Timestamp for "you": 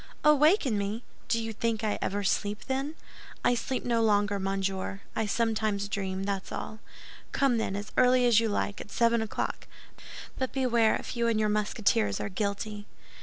1.39-1.53, 8.39-8.49, 11.15-11.27